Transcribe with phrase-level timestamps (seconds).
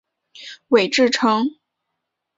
[0.69, 1.45] 韦志成。